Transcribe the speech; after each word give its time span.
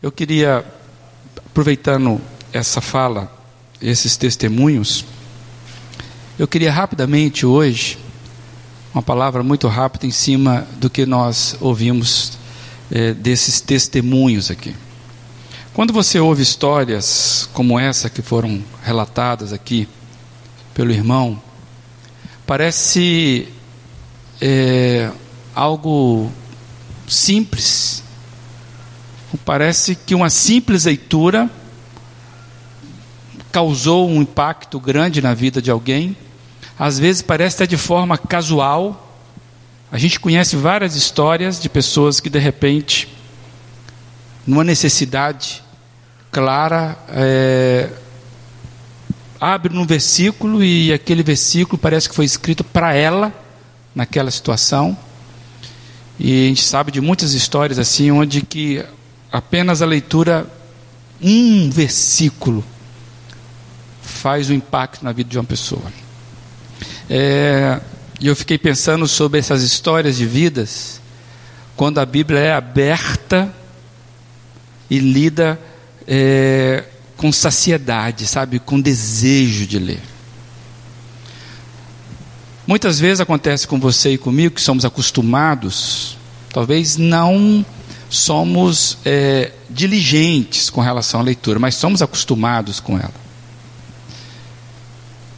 Eu 0.00 0.12
queria, 0.12 0.64
aproveitando 1.44 2.20
essa 2.52 2.80
fala, 2.80 3.32
esses 3.82 4.16
testemunhos, 4.16 5.04
eu 6.38 6.46
queria 6.46 6.70
rapidamente 6.70 7.44
hoje, 7.44 7.98
uma 8.94 9.02
palavra 9.02 9.42
muito 9.42 9.66
rápida 9.66 10.06
em 10.06 10.12
cima 10.12 10.64
do 10.76 10.88
que 10.88 11.04
nós 11.04 11.56
ouvimos 11.60 12.38
é, 12.92 13.12
desses 13.12 13.60
testemunhos 13.60 14.52
aqui. 14.52 14.72
Quando 15.74 15.92
você 15.92 16.20
ouve 16.20 16.44
histórias 16.44 17.50
como 17.52 17.76
essa 17.76 18.08
que 18.08 18.22
foram 18.22 18.62
relatadas 18.84 19.52
aqui 19.52 19.88
pelo 20.74 20.92
irmão, 20.92 21.42
parece 22.46 23.48
é, 24.40 25.10
algo 25.56 26.30
simples. 27.08 28.04
Parece 29.44 29.94
que 29.94 30.14
uma 30.14 30.30
simples 30.30 30.84
leitura 30.86 31.50
causou 33.52 34.08
um 34.08 34.22
impacto 34.22 34.80
grande 34.80 35.20
na 35.20 35.34
vida 35.34 35.60
de 35.60 35.70
alguém. 35.70 36.16
Às 36.78 36.98
vezes 36.98 37.22
parece 37.22 37.56
até 37.56 37.66
de 37.66 37.76
forma 37.76 38.16
casual. 38.16 39.16
A 39.90 39.98
gente 39.98 40.20
conhece 40.20 40.56
várias 40.56 40.94
histórias 40.94 41.60
de 41.60 41.68
pessoas 41.68 42.20
que 42.20 42.30
de 42.30 42.38
repente, 42.38 43.08
numa 44.46 44.64
necessidade 44.64 45.62
clara, 46.30 46.96
é, 47.08 47.90
abre 49.40 49.74
num 49.74 49.86
versículo 49.86 50.62
e 50.62 50.92
aquele 50.92 51.22
versículo 51.22 51.78
parece 51.78 52.08
que 52.08 52.14
foi 52.14 52.24
escrito 52.24 52.64
para 52.64 52.94
ela 52.94 53.32
naquela 53.94 54.30
situação. 54.30 54.96
E 56.18 56.46
a 56.46 56.48
gente 56.48 56.64
sabe 56.64 56.90
de 56.90 57.00
muitas 57.00 57.32
histórias 57.32 57.78
assim, 57.78 58.10
onde 58.10 58.42
que 58.42 58.84
apenas 59.30 59.82
a 59.82 59.86
leitura 59.86 60.46
um 61.20 61.68
versículo 61.70 62.64
faz 64.02 64.50
um 64.50 64.54
impacto 64.54 65.04
na 65.04 65.12
vida 65.12 65.28
de 65.28 65.38
uma 65.38 65.44
pessoa. 65.44 65.92
É, 67.08 67.80
e 68.20 68.26
eu 68.26 68.34
fiquei 68.34 68.58
pensando 68.58 69.06
sobre 69.06 69.38
essas 69.38 69.62
histórias 69.62 70.16
de 70.16 70.26
vidas, 70.26 71.00
quando 71.76 71.98
a 71.98 72.06
Bíblia 72.06 72.40
é 72.40 72.52
aberta 72.52 73.52
e 74.90 74.98
lida 74.98 75.58
é, 76.06 76.84
com 77.16 77.30
saciedade, 77.30 78.26
sabe, 78.26 78.58
com 78.58 78.80
desejo 78.80 79.66
de 79.66 79.78
ler. 79.78 80.00
Muitas 82.66 82.98
vezes 82.98 83.20
acontece 83.20 83.66
com 83.66 83.78
você 83.78 84.12
e 84.12 84.18
comigo 84.18 84.54
que 84.54 84.60
somos 84.60 84.84
acostumados, 84.84 86.18
talvez 86.52 86.96
não 86.96 87.64
somos 88.08 88.98
é, 89.04 89.52
diligentes 89.68 90.70
com 90.70 90.80
relação 90.80 91.20
à 91.20 91.22
leitura, 91.22 91.58
mas 91.58 91.74
somos 91.74 92.02
acostumados 92.02 92.80
com 92.80 92.98
ela. 92.98 93.14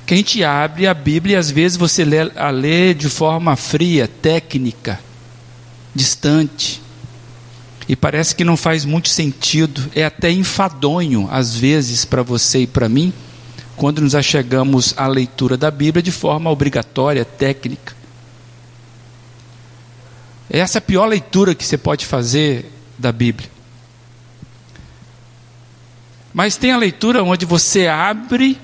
Que 0.07 0.15
a 0.15 0.17
gente 0.17 0.43
abre 0.43 0.87
a 0.87 0.95
Bíblia 0.95 1.35
e 1.35 1.39
às 1.39 1.51
vezes 1.51 1.77
você 1.77 2.05
lê, 2.05 2.31
a 2.37 2.51
lê 2.51 2.95
de 2.95 3.09
forma 3.09 3.55
fria, 3.57 4.09
técnica, 4.09 4.99
distante. 5.95 6.81
E 7.89 7.97
parece 7.97 8.35
que 8.35 8.45
não 8.45 8.57
faz 8.57 8.85
muito 8.85 9.09
sentido, 9.09 9.91
é 9.95 10.05
até 10.05 10.31
enfadonho 10.31 11.29
às 11.31 11.55
vezes 11.55 12.05
para 12.05 12.23
você 12.23 12.61
e 12.61 12.67
para 12.67 12.89
mim 12.89 13.13
quando 13.81 14.03
nos 14.03 14.15
achegamos 14.15 14.93
à 14.95 15.07
leitura 15.07 15.57
da 15.57 15.71
Bíblia 15.71 16.03
de 16.03 16.11
forma 16.11 16.51
obrigatória, 16.51 17.25
técnica. 17.25 18.00
Essa 20.51 20.79
é 20.79 20.81
a 20.81 20.83
pior 20.83 21.07
leitura 21.07 21.55
que 21.55 21.65
você 21.65 21.79
pode 21.79 22.05
fazer 22.05 22.69
da 22.99 23.13
Bíblia. 23.13 23.49
Mas 26.35 26.57
tem 26.57 26.73
a 26.73 26.77
leitura 26.77 27.23
onde 27.23 27.47
você 27.47 27.87
abre 27.87 28.59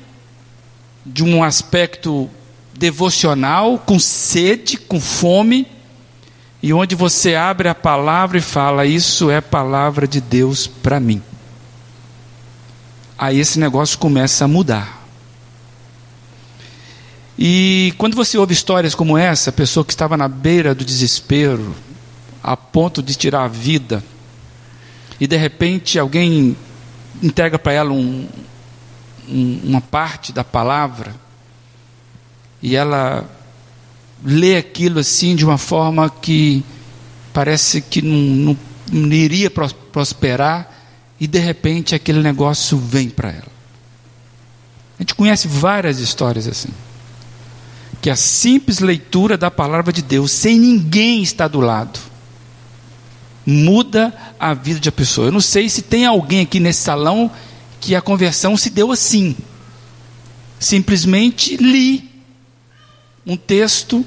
de 1.05 1.23
um 1.23 1.45
aspecto 1.45 2.29
devocional, 2.75 3.79
com 3.79 3.99
sede, 4.01 4.77
com 4.77 5.01
fome, 5.01 5.67
e 6.61 6.73
onde 6.73 6.97
você 6.97 7.37
abre 7.37 7.69
a 7.69 7.75
palavra 7.75 8.39
e 8.39 8.43
fala: 8.43 8.85
Isso 8.85 9.31
é 9.31 9.41
palavra 9.41 10.09
de 10.09 10.21
Deus 10.21 10.67
para 10.67 10.99
mim. 10.99 11.23
Aí 13.17 13.39
esse 13.39 13.59
negócio 13.61 13.99
começa 13.99 14.45
a 14.45 14.49
mudar. 14.49 14.96
E 17.39 17.93
quando 17.99 18.17
você 18.17 18.39
ouve 18.39 18.55
histórias 18.55 18.95
como 18.95 19.19
essa, 19.19 19.53
pessoa 19.53 19.85
que 19.85 19.93
estava 19.93 20.17
na 20.17 20.27
beira 20.27 20.75
do 20.75 20.85
desespero, 20.85 21.75
a 22.43 22.57
ponto 22.57 23.03
de 23.03 23.15
tirar 23.15 23.45
a 23.45 23.49
vida, 23.49 24.03
e 25.21 25.27
de 25.27 25.37
repente 25.37 25.99
alguém 25.99 26.57
entrega 27.23 27.59
para 27.59 27.73
ela 27.73 27.93
um, 27.93 28.27
um, 29.29 29.61
uma 29.65 29.81
parte 29.83 30.33
da 30.33 30.43
palavra, 30.43 31.15
e 32.63 32.75
ela 32.75 33.29
lê 34.25 34.57
aquilo 34.57 35.01
assim 35.01 35.37
de 35.37 35.45
uma 35.45 35.59
forma 35.59 36.09
que 36.09 36.65
parece 37.35 37.83
que 37.83 38.01
não, 38.01 38.17
não, 38.17 38.59
não 38.91 39.13
iria 39.13 39.51
prosperar, 39.51 40.73
e 41.21 41.27
de 41.27 41.39
repente 41.39 41.95
aquele 41.95 42.23
negócio 42.23 42.79
vem 42.79 43.11
para 43.11 43.29
ela. 43.29 43.57
A 44.99 45.03
gente 45.03 45.15
conhece 45.15 45.47
várias 45.47 45.99
histórias 45.99 46.49
assim 46.49 46.71
que 48.07 48.11
a 48.11 48.15
simples 48.15 48.79
leitura 48.79 49.37
da 49.37 49.51
palavra 49.51 49.93
de 49.93 50.01
Deus, 50.01 50.31
sem 50.31 50.61
ninguém 50.61 51.25
estar 51.25 51.49
do 51.49 51.59
lado, 51.59 51.99
muda 53.45 54.15
a 54.39 54.55
vida 54.55 54.79
de 54.79 54.89
uma 54.89 54.93
pessoa. 54.93 55.27
Eu 55.27 55.33
não 55.33 55.41
sei 55.41 55.69
se 55.69 55.83
tem 55.83 56.07
alguém 56.07 56.43
aqui 56.43 56.61
nesse 56.61 56.85
salão 56.85 57.29
que 57.81 57.97
a 57.97 58.01
conversão 58.01 58.57
se 58.57 58.71
deu 58.71 58.93
assim. 58.93 59.35
Simplesmente 60.57 61.57
li 61.57 62.09
um 63.27 63.37
texto 63.37 64.07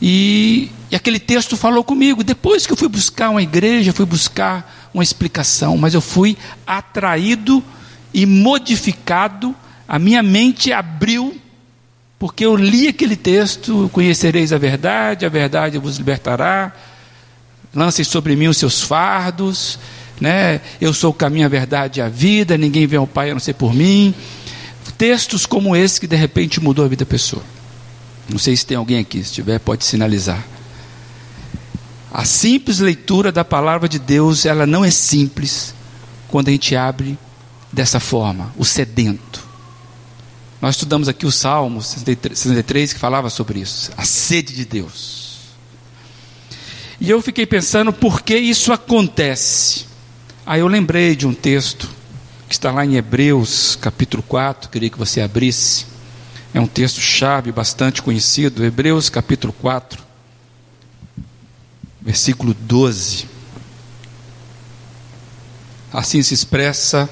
e, 0.00 0.70
e, 0.90 0.96
aquele 0.96 1.18
texto 1.18 1.58
falou 1.58 1.84
comigo. 1.84 2.24
Depois 2.24 2.66
que 2.66 2.72
eu 2.72 2.76
fui 2.78 2.88
buscar 2.88 3.28
uma 3.28 3.42
igreja, 3.42 3.92
fui 3.92 4.06
buscar 4.06 4.88
uma 4.94 5.02
explicação, 5.02 5.76
mas 5.76 5.92
eu 5.92 6.00
fui 6.00 6.38
atraído 6.66 7.62
e 8.14 8.24
modificado, 8.24 9.54
a 9.86 9.98
minha 9.98 10.22
mente 10.22 10.72
abriu 10.72 11.38
porque 12.18 12.46
eu 12.46 12.56
li 12.56 12.88
aquele 12.88 13.16
texto, 13.16 13.90
conhecereis 13.92 14.52
a 14.52 14.58
verdade, 14.58 15.26
a 15.26 15.28
verdade 15.28 15.78
vos 15.78 15.98
libertará. 15.98 16.72
Lancem 17.74 18.04
sobre 18.04 18.34
mim 18.34 18.46
os 18.46 18.56
seus 18.56 18.80
fardos, 18.80 19.78
né? 20.20 20.62
Eu 20.80 20.94
sou 20.94 21.10
o 21.10 21.14
caminho, 21.14 21.44
a 21.44 21.48
verdade 21.48 22.00
e 22.00 22.02
a 22.02 22.08
vida, 22.08 22.56
ninguém 22.56 22.86
vem 22.86 22.98
ao 22.98 23.06
Pai 23.06 23.30
a 23.30 23.34
não 23.34 23.40
ser 23.40 23.54
por 23.54 23.74
mim. 23.74 24.14
Textos 24.96 25.44
como 25.44 25.76
esse 25.76 26.00
que 26.00 26.06
de 26.06 26.16
repente 26.16 26.58
mudou 26.58 26.84
a 26.84 26.88
vida 26.88 27.04
da 27.04 27.10
pessoa. 27.10 27.42
Não 28.28 28.38
sei 28.38 28.56
se 28.56 28.64
tem 28.64 28.78
alguém 28.78 28.98
aqui, 28.98 29.22
se 29.22 29.32
tiver, 29.32 29.58
pode 29.58 29.84
sinalizar. 29.84 30.42
A 32.10 32.24
simples 32.24 32.78
leitura 32.78 33.30
da 33.30 33.44
palavra 33.44 33.88
de 33.88 33.98
Deus, 33.98 34.46
ela 34.46 34.66
não 34.66 34.82
é 34.82 34.90
simples 34.90 35.74
quando 36.28 36.48
a 36.48 36.50
gente 36.50 36.74
abre 36.74 37.18
dessa 37.70 38.00
forma, 38.00 38.54
o 38.56 38.64
sedento. 38.64 39.45
Nós 40.60 40.76
estudamos 40.76 41.08
aqui 41.08 41.26
o 41.26 41.32
Salmo 41.32 41.82
63 41.82 42.92
que 42.92 42.98
falava 42.98 43.28
sobre 43.28 43.60
isso, 43.60 43.90
a 43.96 44.04
sede 44.04 44.54
de 44.54 44.64
Deus. 44.64 45.26
E 46.98 47.10
eu 47.10 47.20
fiquei 47.20 47.44
pensando 47.44 47.92
por 47.92 48.22
que 48.22 48.36
isso 48.36 48.72
acontece. 48.72 49.84
Aí 50.46 50.60
eu 50.60 50.66
lembrei 50.66 51.14
de 51.14 51.26
um 51.26 51.34
texto 51.34 51.90
que 52.48 52.54
está 52.54 52.70
lá 52.70 52.86
em 52.86 52.94
Hebreus, 52.94 53.76
capítulo 53.76 54.22
4, 54.22 54.70
queria 54.70 54.88
que 54.88 54.98
você 54.98 55.20
abrisse. 55.20 55.86
É 56.54 56.60
um 56.60 56.66
texto 56.66 57.00
chave, 57.00 57.52
bastante 57.52 58.00
conhecido, 58.00 58.64
Hebreus 58.64 59.10
capítulo 59.10 59.52
4, 59.52 60.02
versículo 62.00 62.54
12. 62.54 63.26
Assim 65.92 66.22
se 66.22 66.32
expressa 66.32 67.10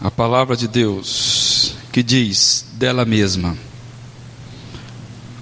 a 0.00 0.10
palavra 0.10 0.56
de 0.56 0.66
Deus 0.66 1.51
que 1.92 2.02
diz 2.02 2.64
dela 2.72 3.04
mesma: 3.04 3.56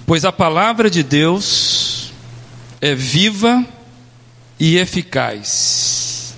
Pois 0.05 0.25
a 0.25 0.31
palavra 0.31 0.89
de 0.89 1.01
Deus 1.01 2.11
é 2.81 2.93
viva 2.93 3.65
e 4.59 4.77
eficaz, 4.77 6.35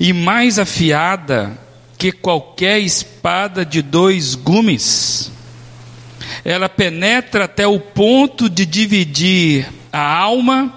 e 0.00 0.12
mais 0.12 0.58
afiada 0.58 1.56
que 1.96 2.10
qualquer 2.10 2.80
espada 2.80 3.64
de 3.64 3.80
dois 3.80 4.34
gumes. 4.34 5.30
Ela 6.44 6.68
penetra 6.68 7.44
até 7.44 7.66
o 7.66 7.78
ponto 7.80 8.50
de 8.50 8.66
dividir 8.66 9.68
a 9.92 10.00
alma 10.00 10.72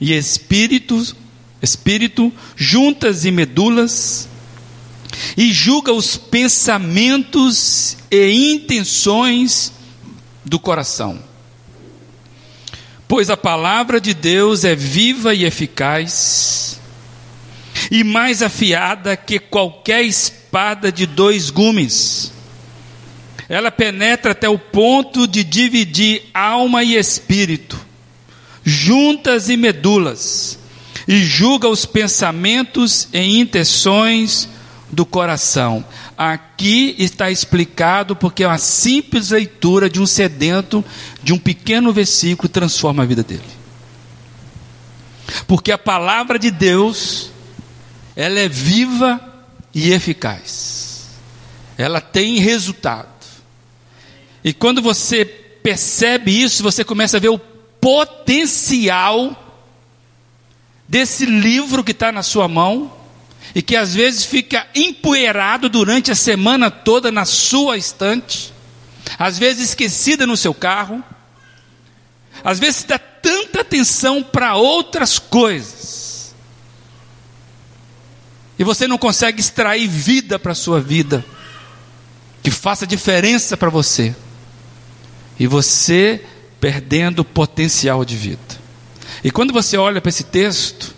e 0.00 0.12
espírito, 0.12 1.16
espírito, 1.60 2.32
juntas 2.56 3.24
e 3.24 3.30
medulas, 3.30 4.28
e 5.36 5.52
julga 5.52 5.92
os 5.92 6.16
pensamentos 6.16 7.96
e 8.10 8.52
intenções 8.54 9.72
do 10.44 10.58
coração. 10.58 11.22
Pois 13.06 13.28
a 13.30 13.36
palavra 13.36 14.00
de 14.00 14.14
Deus 14.14 14.64
é 14.64 14.74
viva 14.74 15.34
e 15.34 15.44
eficaz, 15.44 16.80
e 17.90 18.02
mais 18.02 18.42
afiada 18.42 19.16
que 19.16 19.38
qualquer 19.38 20.02
espada 20.02 20.90
de 20.90 21.06
dois 21.06 21.50
gumes. 21.50 22.32
Ela 23.48 23.70
penetra 23.70 24.32
até 24.32 24.48
o 24.48 24.58
ponto 24.58 25.26
de 25.26 25.44
dividir 25.44 26.22
alma 26.32 26.82
e 26.82 26.96
espírito, 26.96 27.78
juntas 28.64 29.50
e 29.50 29.56
medulas, 29.58 30.58
e 31.06 31.22
julga 31.22 31.68
os 31.68 31.84
pensamentos 31.84 33.08
e 33.12 33.38
intenções 33.38 34.48
do 34.92 35.06
coração. 35.06 35.84
Aqui 36.16 36.94
está 36.98 37.30
explicado 37.30 38.14
porque 38.14 38.44
uma 38.44 38.58
simples 38.58 39.30
leitura 39.30 39.88
de 39.88 40.00
um 40.00 40.06
sedento, 40.06 40.84
de 41.22 41.32
um 41.32 41.38
pequeno 41.38 41.92
versículo, 41.92 42.48
transforma 42.48 43.02
a 43.02 43.06
vida 43.06 43.22
dele. 43.22 43.42
Porque 45.46 45.72
a 45.72 45.78
palavra 45.78 46.38
de 46.38 46.50
Deus, 46.50 47.30
ela 48.14 48.38
é 48.38 48.48
viva 48.48 49.20
e 49.74 49.92
eficaz. 49.92 51.08
Ela 51.78 52.00
tem 52.00 52.38
resultado. 52.38 53.08
E 54.44 54.52
quando 54.52 54.82
você 54.82 55.24
percebe 55.24 56.42
isso, 56.42 56.62
você 56.62 56.84
começa 56.84 57.16
a 57.16 57.20
ver 57.20 57.30
o 57.30 57.38
potencial 57.38 59.38
desse 60.86 61.24
livro 61.24 61.82
que 61.82 61.92
está 61.92 62.12
na 62.12 62.22
sua 62.22 62.46
mão 62.46 63.01
e 63.54 63.60
que 63.60 63.76
às 63.76 63.94
vezes 63.94 64.24
fica 64.24 64.66
empoeirado 64.74 65.68
durante 65.68 66.10
a 66.10 66.14
semana 66.14 66.70
toda 66.70 67.12
na 67.12 67.24
sua 67.24 67.76
estante, 67.76 68.52
às 69.18 69.38
vezes 69.38 69.70
esquecida 69.70 70.26
no 70.26 70.36
seu 70.36 70.54
carro, 70.54 71.02
às 72.42 72.58
vezes 72.58 72.84
dá 72.84 72.98
tanta 72.98 73.60
atenção 73.60 74.22
para 74.22 74.56
outras 74.56 75.18
coisas, 75.18 76.34
e 78.58 78.64
você 78.64 78.86
não 78.86 78.98
consegue 78.98 79.40
extrair 79.40 79.88
vida 79.88 80.38
para 80.38 80.52
a 80.52 80.54
sua 80.54 80.80
vida, 80.80 81.24
que 82.42 82.50
faça 82.50 82.86
diferença 82.86 83.56
para 83.56 83.70
você, 83.70 84.14
e 85.38 85.46
você 85.46 86.24
perdendo 86.60 87.24
potencial 87.24 88.04
de 88.04 88.16
vida. 88.16 88.62
E 89.24 89.30
quando 89.30 89.52
você 89.52 89.76
olha 89.76 90.00
para 90.00 90.08
esse 90.08 90.24
texto, 90.24 90.94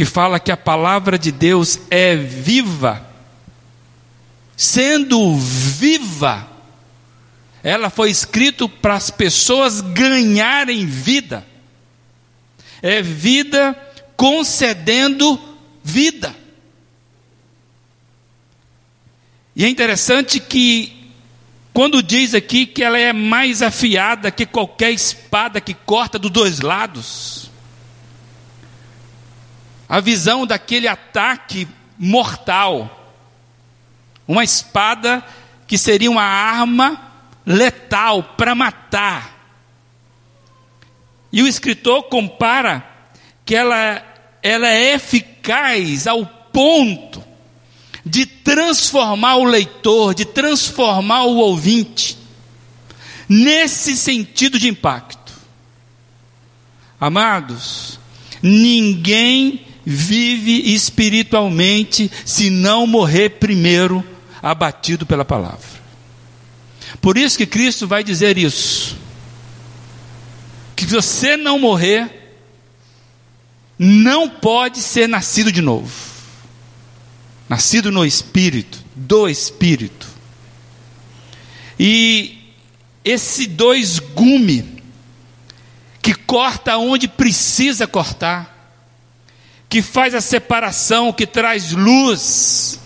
que 0.00 0.04
fala 0.06 0.40
que 0.40 0.50
a 0.50 0.56
palavra 0.56 1.18
de 1.18 1.30
Deus 1.30 1.78
é 1.90 2.16
viva, 2.16 3.06
sendo 4.56 5.36
viva, 5.36 6.48
ela 7.62 7.90
foi 7.90 8.08
escrita 8.08 8.66
para 8.66 8.94
as 8.94 9.10
pessoas 9.10 9.82
ganharem 9.82 10.86
vida. 10.86 11.46
É 12.80 13.02
vida 13.02 13.78
concedendo 14.16 15.38
vida. 15.84 16.34
E 19.54 19.66
é 19.66 19.68
interessante 19.68 20.40
que, 20.40 21.12
quando 21.74 22.02
diz 22.02 22.32
aqui 22.32 22.64
que 22.64 22.82
ela 22.82 22.98
é 22.98 23.12
mais 23.12 23.60
afiada 23.60 24.30
que 24.30 24.46
qualquer 24.46 24.92
espada 24.92 25.60
que 25.60 25.74
corta 25.74 26.18
dos 26.18 26.30
dois 26.30 26.60
lados, 26.60 27.50
a 29.90 29.98
visão 29.98 30.46
daquele 30.46 30.86
ataque 30.86 31.66
mortal. 31.98 33.12
Uma 34.26 34.44
espada 34.44 35.20
que 35.66 35.76
seria 35.76 36.08
uma 36.08 36.22
arma 36.22 37.10
letal 37.44 38.22
para 38.22 38.54
matar. 38.54 39.36
E 41.32 41.42
o 41.42 41.48
escritor 41.48 42.04
compara 42.04 42.86
que 43.44 43.56
ela, 43.56 44.00
ela 44.40 44.68
é 44.68 44.94
eficaz 44.94 46.06
ao 46.06 46.24
ponto 46.24 47.24
de 48.06 48.26
transformar 48.26 49.38
o 49.38 49.44
leitor, 49.44 50.14
de 50.14 50.24
transformar 50.24 51.24
o 51.24 51.36
ouvinte, 51.38 52.16
nesse 53.28 53.96
sentido 53.96 54.56
de 54.56 54.68
impacto. 54.68 55.32
Amados, 57.00 57.98
ninguém 58.40 59.66
vive 59.84 60.74
espiritualmente 60.74 62.10
se 62.24 62.50
não 62.50 62.86
morrer 62.86 63.30
primeiro 63.30 64.04
abatido 64.42 65.06
pela 65.06 65.24
palavra. 65.24 65.80
Por 67.00 67.16
isso 67.16 67.38
que 67.38 67.46
Cristo 67.46 67.86
vai 67.86 68.02
dizer 68.02 68.36
isso. 68.36 68.96
Que 70.76 70.86
você 70.86 71.36
não 71.36 71.58
morrer, 71.58 72.34
não 73.78 74.28
pode 74.28 74.80
ser 74.80 75.08
nascido 75.08 75.52
de 75.52 75.60
novo. 75.62 75.92
Nascido 77.48 77.90
no 77.90 78.04
espírito, 78.04 78.78
do 78.94 79.28
espírito. 79.28 80.06
E 81.78 82.54
esse 83.04 83.46
dois 83.46 83.98
gume 83.98 84.82
que 86.02 86.14
corta 86.14 86.76
onde 86.76 87.08
precisa 87.08 87.86
cortar 87.86 88.49
que 89.70 89.80
faz 89.80 90.16
a 90.16 90.20
separação, 90.20 91.12
que 91.12 91.24
traz 91.24 91.70
luz 91.70 92.80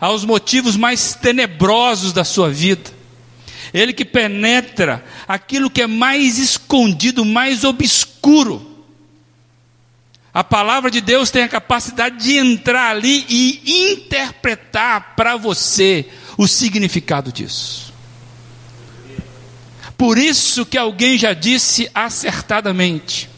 aos 0.00 0.24
motivos 0.24 0.76
mais 0.76 1.14
tenebrosos 1.14 2.12
da 2.12 2.24
sua 2.24 2.50
vida. 2.50 2.90
Ele 3.72 3.92
que 3.92 4.04
penetra 4.04 5.04
aquilo 5.28 5.70
que 5.70 5.80
é 5.80 5.86
mais 5.86 6.38
escondido, 6.38 7.24
mais 7.24 7.62
obscuro. 7.62 8.74
A 10.32 10.42
palavra 10.42 10.90
de 10.90 11.00
Deus 11.00 11.30
tem 11.30 11.44
a 11.44 11.48
capacidade 11.48 12.16
de 12.16 12.36
entrar 12.36 12.90
ali 12.90 13.24
e 13.28 13.92
interpretar 13.92 15.14
para 15.14 15.36
você 15.36 16.06
o 16.36 16.48
significado 16.48 17.32
disso. 17.32 17.94
Por 19.96 20.18
isso 20.18 20.66
que 20.66 20.76
alguém 20.76 21.16
já 21.16 21.32
disse 21.32 21.88
acertadamente 21.94 23.30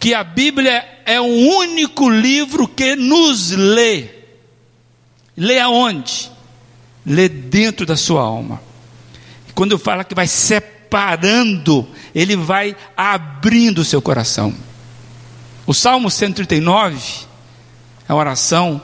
que 0.00 0.12
a 0.12 0.24
Bíblia 0.24 0.84
é 1.10 1.20
o 1.20 1.24
único 1.24 2.08
livro 2.08 2.68
que 2.68 2.94
nos 2.94 3.50
lê. 3.50 4.08
Lê 5.36 5.58
aonde? 5.58 6.30
Lê 7.04 7.28
dentro 7.28 7.84
da 7.84 7.96
sua 7.96 8.22
alma. 8.22 8.62
Quando 9.54 9.72
eu 9.72 9.78
falo 9.78 10.04
que 10.04 10.14
vai 10.14 10.28
separando, 10.28 11.88
ele 12.14 12.36
vai 12.36 12.76
abrindo 12.96 13.80
o 13.80 13.84
seu 13.84 14.00
coração. 14.00 14.54
O 15.66 15.74
Salmo 15.74 16.08
139 16.10 17.26
é 18.08 18.12
uma 18.12 18.20
oração. 18.20 18.80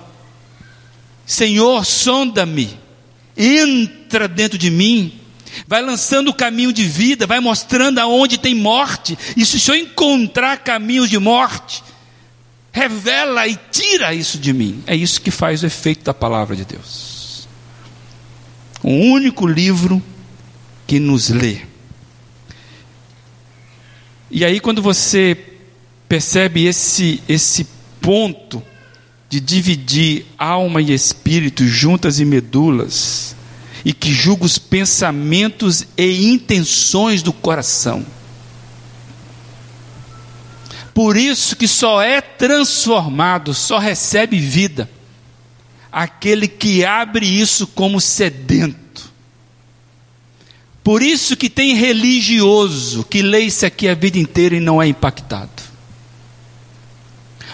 Senhor, 1.25 1.85
sonda-me, 1.85 2.77
entra 3.37 4.27
dentro 4.27 4.59
de 4.59 4.71
mim 4.71 5.21
vai 5.67 5.81
lançando 5.81 6.29
o 6.29 6.35
caminho 6.35 6.71
de 6.71 6.85
vida, 6.85 7.27
vai 7.27 7.41
mostrando 7.41 7.99
aonde 7.99 8.37
tem 8.37 8.55
morte, 8.55 9.17
e 9.35 9.47
se 9.47 9.71
eu 9.71 9.75
encontrar 9.75 10.59
caminhos 10.59 11.09
de 11.09 11.19
morte, 11.19 11.83
revela 12.77 13.49
e 13.49 13.59
tira 13.73 14.13
isso 14.13 14.37
de 14.37 14.53
mim. 14.53 14.83
É 14.87 14.95
isso 14.95 15.23
que 15.23 15.31
faz 15.31 15.63
o 15.63 15.67
efeito 15.67 16.05
da 16.05 16.13
palavra 16.13 16.55
de 16.55 16.67
Deus. 16.67 17.49
Um 18.85 19.13
único 19.13 19.47
livro 19.47 20.03
que 20.87 21.01
nos 21.01 21.31
lê. 21.31 21.61
E 24.31 24.45
aí, 24.45 24.61
quando 24.61 24.83
você 24.83 25.39
percebe 26.07 26.67
esse, 26.67 27.23
esse 27.27 27.67
ponto 27.99 28.63
de 29.31 29.41
dividir 29.41 30.27
alma 30.39 30.83
e 30.83 30.93
espírito 30.93 31.67
juntas 31.67 32.21
e 32.21 32.27
medulas, 32.27 33.35
e 33.87 33.93
que 33.95 34.13
julga 34.13 34.45
os 34.45 34.59
pensamentos 34.59 35.87
e 35.97 36.27
intenções 36.27 37.23
do 37.23 37.33
coração. 37.33 38.05
Por 40.97 41.15
isso 41.19 41.57
que 41.57 41.69
só 41.69 42.01
é 42.01 42.23
transformado, 42.23 43.53
só 43.53 43.77
recebe 43.77 44.39
vida 44.39 44.89
aquele 45.93 46.49
que 46.49 46.87
abre 46.87 47.27
isso 47.27 47.67
como 47.67 48.01
sedento. 48.01 49.13
Por 50.83 51.03
isso 51.03 51.37
que 51.37 51.51
tem 51.51 51.75
religioso 51.75 53.05
que 53.05 53.21
lê 53.21 53.41
isso 53.41 53.67
aqui 53.67 53.87
a 53.87 53.95
vida 53.95 54.19
inteira 54.19 54.57
e 54.57 54.61
não 54.61 54.81
é 54.81 54.89
impactado. 54.89 55.63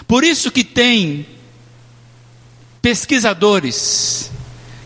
Por 0.07 0.23
isso 0.23 0.49
que 0.49 0.63
tem 0.63 1.25
pesquisadores 2.81 4.31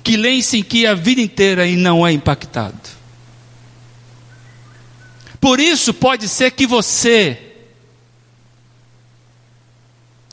que 0.03 0.17
leem 0.17 0.41
sem 0.41 0.63
que 0.63 0.87
a 0.87 0.95
vida 0.95 1.21
inteira 1.21 1.67
e 1.67 1.75
não 1.75 2.07
é 2.07 2.11
impactado. 2.11 2.89
Por 5.39 5.59
isso 5.59 5.93
pode 5.93 6.27
ser 6.27 6.49
que 6.49 6.65
você 6.65 7.46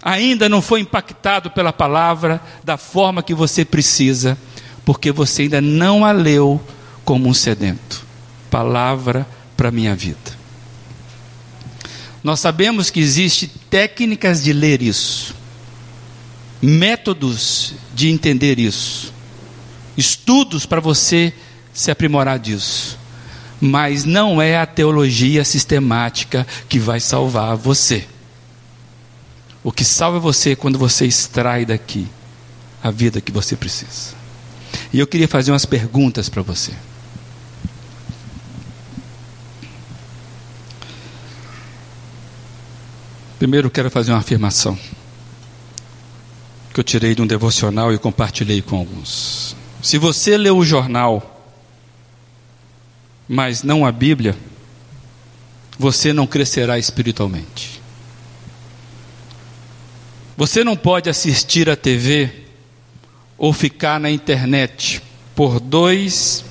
ainda 0.04 0.50
não 0.50 0.60
foi 0.60 0.80
impactado 0.80 1.50
pela 1.50 1.72
palavra 1.72 2.38
da 2.62 2.76
forma 2.76 3.22
que 3.22 3.32
você 3.32 3.64
precisa, 3.64 4.36
porque 4.84 5.10
você 5.10 5.42
ainda 5.42 5.62
não 5.62 6.04
a 6.04 6.12
leu 6.12 6.60
como 7.06 7.26
um 7.26 7.32
sedento. 7.32 8.04
Palavra 8.50 9.26
para 9.56 9.70
minha 9.70 9.96
vida. 9.96 10.44
Nós 12.22 12.40
sabemos 12.40 12.90
que 12.90 13.00
existem 13.00 13.50
técnicas 13.70 14.44
de 14.44 14.52
ler 14.52 14.82
isso. 14.82 15.34
métodos 16.60 17.74
de 17.94 18.08
entender 18.08 18.58
isso, 18.58 19.12
estudos 19.98 20.64
para 20.64 20.80
você 20.80 21.30
se 21.74 21.90
aprimorar 21.90 22.38
disso. 22.38 22.98
Mas 23.60 24.06
não 24.06 24.40
é 24.40 24.56
a 24.56 24.64
teologia 24.64 25.44
sistemática 25.44 26.46
que 26.66 26.78
vai 26.78 27.00
salvar 27.00 27.54
você. 27.54 28.06
O 29.64 29.72
que 29.72 29.84
salva 29.84 30.20
você 30.20 30.52
é 30.52 30.56
quando 30.56 30.78
você 30.78 31.06
extrai 31.06 31.64
daqui 31.64 32.06
a 32.82 32.90
vida 32.90 33.20
que 33.20 33.32
você 33.32 33.56
precisa. 33.56 34.14
E 34.92 35.00
eu 35.00 35.06
queria 35.06 35.26
fazer 35.26 35.50
umas 35.50 35.64
perguntas 35.64 36.28
para 36.28 36.42
você. 36.42 36.72
Primeiro, 43.38 43.70
quero 43.70 43.90
fazer 43.90 44.12
uma 44.12 44.18
afirmação 44.18 44.78
que 46.72 46.80
eu 46.80 46.84
tirei 46.84 47.14
de 47.14 47.22
um 47.22 47.26
devocional 47.26 47.92
e 47.92 47.98
compartilhei 47.98 48.60
com 48.60 48.76
alguns. 48.76 49.56
Se 49.80 49.96
você 49.96 50.36
leu 50.36 50.58
o 50.58 50.64
jornal, 50.64 51.46
mas 53.28 53.62
não 53.62 53.86
a 53.86 53.92
Bíblia, 53.92 54.36
você 55.78 56.12
não 56.12 56.26
crescerá 56.26 56.78
espiritualmente. 56.78 57.73
Você 60.36 60.64
não 60.64 60.76
pode 60.76 61.08
assistir 61.08 61.70
a 61.70 61.76
TV 61.76 62.30
ou 63.38 63.52
ficar 63.52 64.00
na 64.00 64.10
internet 64.10 65.00
por 65.34 65.60
dois, 65.60 66.44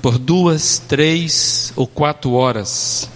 por 0.00 0.18
duas, 0.18 0.78
três 0.78 1.72
ou 1.76 1.86
quatro 1.86 2.32
horas 2.32 3.08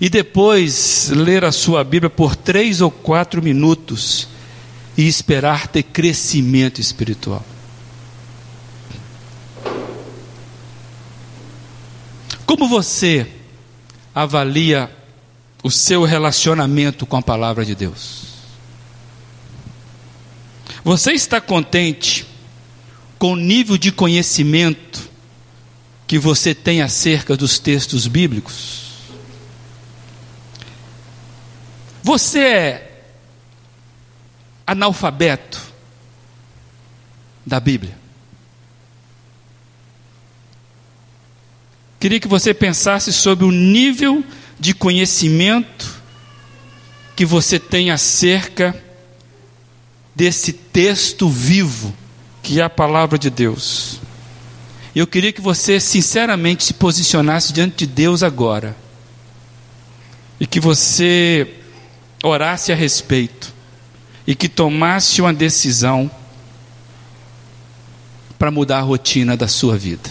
e 0.00 0.08
depois 0.08 1.10
ler 1.10 1.44
a 1.44 1.52
sua 1.52 1.82
Bíblia 1.82 2.10
por 2.10 2.36
três 2.36 2.80
ou 2.80 2.90
quatro 2.90 3.42
minutos 3.42 4.28
e 4.96 5.06
esperar 5.06 5.68
ter 5.68 5.82
crescimento 5.82 6.80
espiritual. 6.80 7.44
Como 12.44 12.68
você 12.68 13.26
avalia 14.14 14.90
o 15.62 15.70
seu 15.70 16.04
relacionamento 16.04 17.04
com 17.04 17.16
a 17.16 17.22
palavra 17.22 17.64
de 17.64 17.74
Deus? 17.74 18.25
Você 20.86 21.14
está 21.14 21.40
contente 21.40 22.24
com 23.18 23.32
o 23.32 23.36
nível 23.36 23.76
de 23.76 23.90
conhecimento 23.90 25.10
que 26.06 26.16
você 26.16 26.54
tem 26.54 26.80
acerca 26.80 27.36
dos 27.36 27.58
textos 27.58 28.06
bíblicos? 28.06 28.84
Você 32.04 32.38
é 32.38 33.02
analfabeto 34.64 35.60
da 37.44 37.58
Bíblia? 37.58 37.98
Queria 41.98 42.20
que 42.20 42.28
você 42.28 42.54
pensasse 42.54 43.12
sobre 43.12 43.44
o 43.44 43.50
nível 43.50 44.24
de 44.56 44.72
conhecimento 44.72 46.00
que 47.16 47.26
você 47.26 47.58
tem 47.58 47.90
acerca 47.90 48.85
desse 50.16 50.50
texto 50.50 51.28
vivo 51.28 51.94
que 52.42 52.58
é 52.58 52.64
a 52.64 52.70
palavra 52.70 53.18
de 53.18 53.28
Deus. 53.28 54.00
Eu 54.94 55.06
queria 55.06 55.30
que 55.30 55.42
você 55.42 55.78
sinceramente 55.78 56.64
se 56.64 56.72
posicionasse 56.72 57.52
diante 57.52 57.84
de 57.84 57.86
Deus 57.86 58.22
agora. 58.22 58.74
E 60.40 60.46
que 60.46 60.58
você 60.58 61.56
orasse 62.22 62.72
a 62.72 62.74
respeito 62.74 63.52
e 64.26 64.34
que 64.34 64.48
tomasse 64.48 65.20
uma 65.20 65.34
decisão 65.34 66.10
para 68.38 68.50
mudar 68.50 68.78
a 68.78 68.82
rotina 68.82 69.36
da 69.36 69.48
sua 69.48 69.76
vida. 69.76 70.10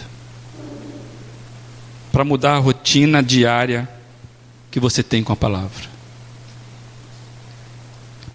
Para 2.11 2.23
mudar 2.23 2.55
a 2.55 2.59
rotina 2.59 3.23
diária 3.23 3.89
que 4.69 4.79
você 4.79 5.01
tem 5.01 5.23
com 5.23 5.33
a 5.33 5.35
palavra. 5.35 5.94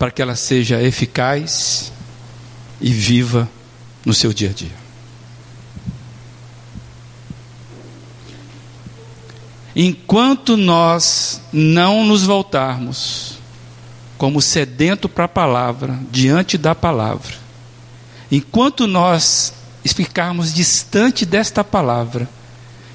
Para 0.00 0.11
que 0.11 0.21
ela 0.21 0.35
seja 0.35 0.83
eficaz 0.83 1.92
e 2.80 2.90
viva 2.90 3.49
no 4.04 4.12
seu 4.12 4.33
dia 4.33 4.50
a 4.50 4.52
dia. 4.52 4.80
Enquanto 9.76 10.57
nós 10.57 11.40
não 11.52 12.04
nos 12.04 12.25
voltarmos 12.25 13.38
como 14.19 14.42
sedento 14.42 15.09
para 15.09 15.25
a 15.25 15.28
palavra, 15.28 15.99
diante 16.11 16.59
da 16.59 16.75
palavra. 16.75 17.35
Enquanto 18.30 18.87
nós 18.87 19.54
ficarmos 19.83 20.52
distante 20.52 21.25
desta 21.25 21.64
palavra, 21.64 22.28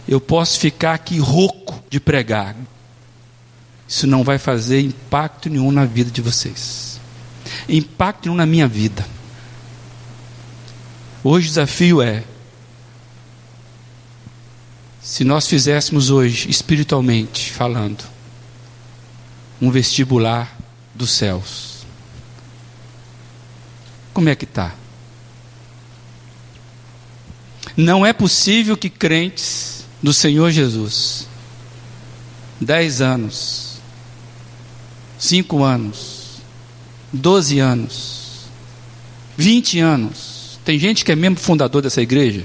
eu 0.07 0.21
posso 0.21 0.59
ficar 0.59 0.93
aqui 0.93 1.17
rouco 1.17 1.83
de 1.89 1.99
pregar. 1.99 2.55
Isso 3.87 4.05
não 4.05 4.23
vai 4.23 4.37
fazer 4.37 4.81
impacto 4.81 5.49
nenhum 5.49 5.71
na 5.71 5.85
vida 5.85 6.11
de 6.11 6.21
vocês. 6.21 6.84
Impacto 7.67 8.25
nenhum 8.25 8.35
na 8.35 8.45
minha 8.45 8.67
vida. 8.67 9.05
Hoje 11.23 11.47
o 11.47 11.49
desafio 11.49 12.01
é: 12.01 12.23
se 15.01 15.23
nós 15.23 15.47
fizéssemos 15.47 16.09
hoje, 16.09 16.49
espiritualmente 16.49 17.51
falando, 17.51 18.03
um 19.61 19.69
vestibular 19.71 20.55
dos 20.93 21.11
céus. 21.11 21.85
Como 24.13 24.29
é 24.29 24.35
que 24.35 24.45
está? 24.45 24.73
Não 27.75 28.05
é 28.05 28.13
possível 28.13 28.77
que 28.77 28.89
crentes 28.89 29.83
do 30.01 30.13
Senhor 30.13 30.49
Jesus, 30.51 31.27
dez 32.61 33.01
anos, 33.01 33.79
cinco 35.19 35.63
anos, 35.63 36.14
doze 37.15 37.59
anos, 37.59 38.45
vinte 39.37 39.79
anos, 39.79 40.59
tem 40.63 40.79
gente 40.79 41.05
que 41.05 41.11
é 41.11 41.15
membro 41.15 41.41
fundador 41.41 41.81
dessa 41.81 42.01
igreja, 42.01 42.43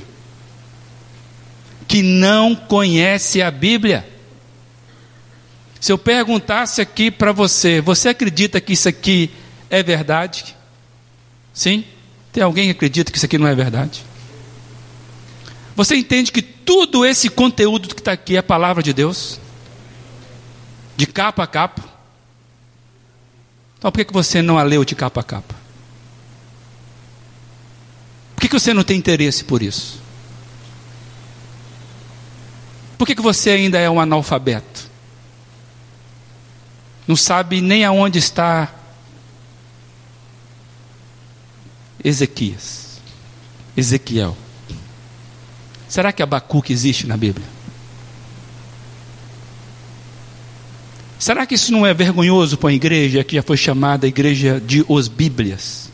que 1.88 2.02
não 2.02 2.54
conhece 2.54 3.42
a 3.42 3.50
Bíblia. 3.50 4.08
Se 5.80 5.90
eu 5.90 5.98
perguntasse 5.98 6.80
aqui 6.80 7.10
para 7.10 7.32
você, 7.32 7.80
você 7.80 8.10
acredita 8.10 8.60
que 8.60 8.74
isso 8.74 8.88
aqui 8.88 9.30
é 9.70 9.82
verdade? 9.82 10.54
Sim? 11.54 11.84
Tem 12.32 12.42
alguém 12.42 12.66
que 12.66 12.72
acredita 12.72 13.10
que 13.10 13.16
isso 13.16 13.26
aqui 13.26 13.38
não 13.38 13.46
é 13.46 13.54
verdade? 13.54 14.04
Você 15.74 15.96
entende 15.96 16.30
que 16.30 16.42
tudo 16.42 17.04
esse 17.04 17.30
conteúdo 17.30 17.94
que 17.94 18.00
está 18.00 18.12
aqui 18.12 18.36
é 18.36 18.38
a 18.38 18.42
palavra 18.42 18.82
de 18.82 18.92
Deus? 18.92 19.40
De 20.96 21.06
capa 21.06 21.44
a 21.44 21.46
capa? 21.46 21.82
Então 23.80 23.90
por 23.90 24.04
que, 24.04 24.12
você 24.12 24.40
não 24.40 24.56
a 24.56 24.62
leu 24.62 24.84
de 24.84 24.94
capa 24.94 25.20
a 25.20 25.24
capa? 25.24 25.56
Por 28.36 28.42
que, 28.42 28.48
que 28.48 28.54
você 28.54 28.72
não 28.72 28.84
tem 28.84 28.96
interesse 28.96 29.42
por 29.42 29.60
isso? 29.60 30.00
Por 32.96 33.04
que, 33.04 33.16
que 33.16 33.22
você 33.22 33.50
ainda 33.50 33.78
é 33.78 33.90
um 33.90 33.98
analfabeto? 33.98 34.90
não 37.10 37.16
sabe 37.16 37.60
nem 37.60 37.84
aonde 37.84 38.20
está 38.20 38.72
Ezequias, 42.04 43.00
Ezequiel. 43.76 44.36
Será 45.88 46.12
que 46.12 46.22
Abacuque 46.22 46.72
existe 46.72 47.08
na 47.08 47.16
Bíblia? 47.16 47.46
Será 51.20 51.44
que 51.44 51.54
isso 51.54 51.70
não 51.70 51.84
é 51.84 51.92
vergonhoso 51.92 52.56
para 52.56 52.70
a 52.70 52.72
igreja 52.72 53.22
que 53.22 53.36
já 53.36 53.42
foi 53.42 53.58
chamada 53.58 54.08
igreja 54.08 54.58
de 54.58 54.82
os 54.88 55.06
Bíblias? 55.06 55.90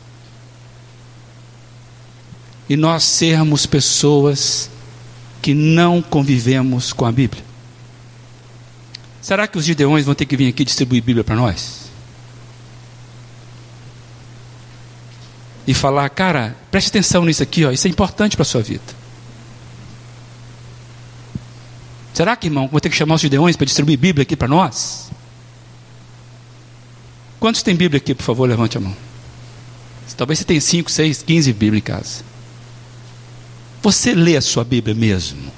E 2.69 2.77
nós 2.77 3.03
sermos 3.03 3.65
pessoas 3.65 4.69
que 5.41 5.53
não 5.53 6.01
convivemos 6.01 6.93
com 6.93 7.05
a 7.05 7.11
Bíblia? 7.11 7.43
Será 9.21 9.47
que 9.47 9.57
os 9.57 9.65
gideões 9.65 10.05
vão 10.05 10.15
ter 10.15 10.25
que 10.25 10.37
vir 10.37 10.47
aqui 10.47 10.63
distribuir 10.63 11.03
Bíblia 11.03 11.25
para 11.25 11.35
nós? 11.35 11.91
E 15.67 15.73
falar, 15.73 16.07
cara, 16.07 16.55
preste 16.71 16.87
atenção 16.87 17.25
nisso 17.25 17.43
aqui, 17.43 17.65
ó, 17.65 17.71
isso 17.71 17.85
é 17.85 17.89
importante 17.89 18.37
para 18.37 18.43
a 18.43 18.45
sua 18.45 18.61
vida. 18.61 19.06
Será 22.17 22.35
que, 22.35 22.47
irmão, 22.47 22.67
vou 22.67 22.81
ter 22.81 22.89
que 22.89 22.95
chamar 22.95 23.13
os 23.13 23.21
gideões 23.21 23.55
para 23.55 23.65
distribuir 23.65 23.95
Bíblia 23.95 24.23
aqui 24.23 24.35
para 24.35 24.47
nós? 24.47 25.11
Quantos 27.39 27.61
tem 27.61 27.75
Bíblia 27.75 27.99
aqui, 27.99 28.15
por 28.15 28.23
favor, 28.23 28.49
levante 28.49 28.75
a 28.75 28.79
mão. 28.81 28.97
Talvez 30.17 30.39
você 30.39 30.45
tenha 30.45 30.59
5, 30.59 30.89
6, 30.89 31.21
15 31.21 31.53
Bíblias 31.53 31.77
em 31.77 31.85
casa. 31.85 32.23
Você 33.83 34.15
lê 34.15 34.35
a 34.35 34.41
sua 34.41 34.63
Bíblia 34.63 34.95
mesmo? 34.95 35.53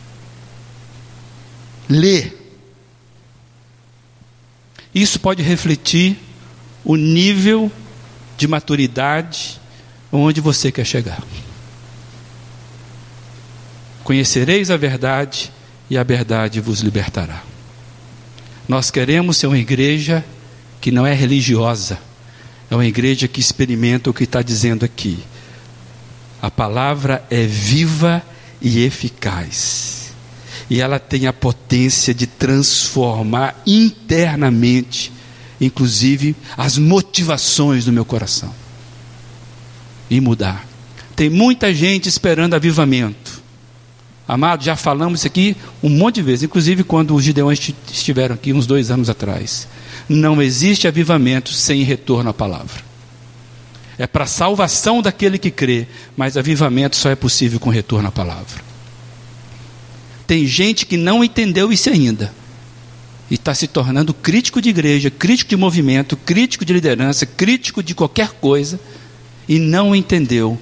Lê. 1.87 2.29
Isso 4.93 5.17
pode 5.17 5.41
refletir 5.41 6.17
o 6.83 6.97
nível 6.97 7.71
de 8.37 8.49
maturidade 8.49 9.61
onde 10.11 10.41
você 10.41 10.73
quer 10.73 10.83
chegar. 10.83 11.23
Conhecereis 14.03 14.69
a 14.69 14.75
verdade 14.75 15.53
e 15.89 15.97
a 15.97 16.03
verdade 16.03 16.61
vos 16.61 16.81
libertará. 16.81 17.43
Nós 18.67 18.91
queremos 18.91 19.37
ser 19.37 19.47
uma 19.47 19.57
igreja 19.57 20.23
que 20.79 20.91
não 20.91 21.05
é 21.05 21.13
religiosa, 21.13 21.97
é 22.69 22.75
uma 22.75 22.85
igreja 22.85 23.27
que 23.27 23.39
experimenta 23.39 24.09
o 24.09 24.13
que 24.13 24.25
está 24.25 24.41
dizendo 24.41 24.85
aqui. 24.85 25.19
A 26.41 26.51
palavra 26.51 27.25
é 27.29 27.43
viva 27.45 28.21
e 28.61 28.83
eficaz, 28.83 30.13
e 30.69 30.79
ela 30.79 30.99
tem 30.99 31.25
a 31.25 31.33
potência 31.33 32.13
de 32.13 32.27
transformar 32.27 33.59
internamente, 33.65 35.11
inclusive, 35.59 36.35
as 36.55 36.77
motivações 36.77 37.85
do 37.85 37.91
meu 37.91 38.05
coração 38.05 38.53
e 40.09 40.21
mudar. 40.21 40.65
Tem 41.15 41.29
muita 41.29 41.73
gente 41.73 42.07
esperando 42.07 42.53
avivamento 42.53 43.38
Amado, 44.29 44.63
já 44.63 44.75
falamos 44.75 45.21
isso 45.21 45.27
aqui 45.27 45.57
um 45.81 45.89
monte 45.89 46.15
de 46.15 46.21
vezes, 46.21 46.43
inclusive 46.43 46.83
quando 46.83 47.15
os 47.15 47.23
gideões 47.23 47.73
estiveram 47.91 48.35
aqui 48.35 48.53
uns 48.53 48.67
dois 48.67 48.91
anos 48.91 49.09
atrás. 49.09 49.67
Não 50.07 50.39
existe 50.39 50.87
avivamento 50.87 51.51
sem 51.51 51.81
retorno 51.81 52.29
à 52.29 52.33
palavra. 52.33 52.83
É 53.97 54.05
para 54.05 54.25
a 54.25 54.27
salvação 54.27 55.01
daquele 55.01 55.39
que 55.39 55.49
crê, 55.49 55.87
mas 56.15 56.37
avivamento 56.37 56.95
só 56.95 57.09
é 57.09 57.15
possível 57.15 57.59
com 57.59 57.71
retorno 57.71 58.07
à 58.07 58.11
palavra. 58.11 58.61
Tem 60.27 60.45
gente 60.45 60.85
que 60.85 60.95
não 60.95 61.23
entendeu 61.23 61.73
isso 61.73 61.89
ainda 61.89 62.31
e 63.31 63.33
está 63.33 63.55
se 63.55 63.65
tornando 63.65 64.13
crítico 64.13 64.61
de 64.61 64.69
igreja, 64.69 65.09
crítico 65.09 65.49
de 65.49 65.57
movimento, 65.57 66.15
crítico 66.15 66.63
de 66.63 66.71
liderança, 66.71 67.25
crítico 67.25 67.81
de 67.81 67.95
qualquer 67.95 68.33
coisa 68.33 68.79
e 69.47 69.57
não 69.57 69.95
entendeu 69.95 70.55